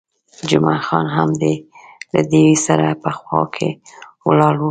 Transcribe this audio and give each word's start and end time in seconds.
جمعه 0.49 0.79
خان 0.87 1.05
هم 1.15 1.29
له 2.13 2.21
دوی 2.31 2.51
سره 2.67 2.87
په 3.03 3.09
خوا 3.17 3.41
کې 3.55 3.69
ولاړ 4.27 4.53
وو. 4.55 4.59